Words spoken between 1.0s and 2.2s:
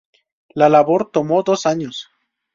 tomó dos años.